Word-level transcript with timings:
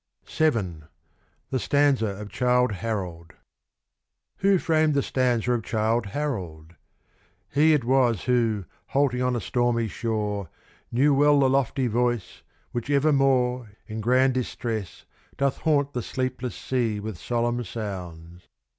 VII 0.25 0.81
The 1.51 1.59
Stanza 1.59 2.07
of 2.19 2.29
Childe 2.31 2.71
Harold 2.71 3.33
Who 4.37 4.57
framed 4.57 4.95
the 4.95 5.03
stanza 5.03 5.51
of 5.53 5.61
Childe 5.63 6.07
Harold? 6.07 6.73
He 7.53 7.73
It 7.75 7.83
was 7.83 8.23
who, 8.23 8.65
halting 8.87 9.21
on 9.21 9.35
a 9.35 9.39
stormy 9.39 9.87
shore, 9.87 10.49
Knew 10.91 11.13
well 11.13 11.39
the 11.39 11.49
lofty 11.51 11.85
voice 11.85 12.41
which 12.71 12.89
evermore, 12.89 13.73
In 13.85 14.01
grand 14.01 14.33
distress, 14.33 15.05
doth 15.37 15.57
haunt 15.59 15.93
the 15.93 16.01
sleepless 16.01 16.55
sea 16.55 16.99
With 16.99 17.19
solemn 17.19 17.63
sounds. 17.63 18.47